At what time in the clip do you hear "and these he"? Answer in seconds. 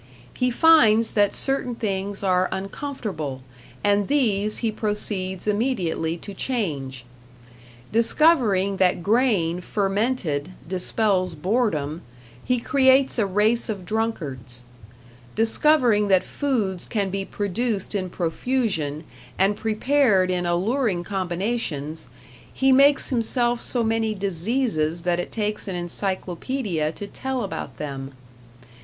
3.83-4.71